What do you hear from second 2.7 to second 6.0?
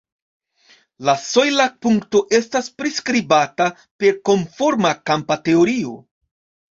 priskribata per konforma kampa teorio.